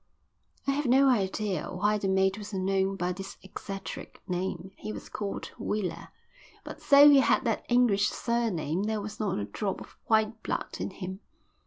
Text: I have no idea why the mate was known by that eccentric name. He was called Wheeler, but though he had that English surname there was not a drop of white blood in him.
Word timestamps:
I 0.65 0.71
have 0.71 0.87
no 0.87 1.07
idea 1.09 1.67
why 1.71 1.99
the 1.99 2.07
mate 2.07 2.39
was 2.39 2.55
known 2.55 2.95
by 2.95 3.11
that 3.11 3.37
eccentric 3.43 4.19
name. 4.27 4.71
He 4.75 4.91
was 4.91 5.09
called 5.09 5.51
Wheeler, 5.59 6.07
but 6.63 6.81
though 6.89 7.07
he 7.07 7.19
had 7.19 7.43
that 7.43 7.67
English 7.69 8.09
surname 8.09 8.81
there 8.85 8.99
was 8.99 9.19
not 9.19 9.37
a 9.37 9.45
drop 9.45 9.79
of 9.79 9.95
white 10.07 10.41
blood 10.41 10.77
in 10.79 10.89
him. 10.89 11.19